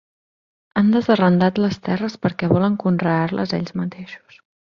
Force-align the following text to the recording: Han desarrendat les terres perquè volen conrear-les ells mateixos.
Han 0.79 0.87
desarrendat 0.93 1.61
les 1.65 1.77
terres 1.89 2.17
perquè 2.25 2.49
volen 2.55 2.79
conrear-les 2.87 3.57
ells 3.61 3.77
mateixos. 3.83 4.43